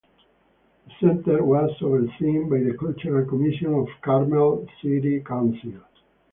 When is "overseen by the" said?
1.79-2.75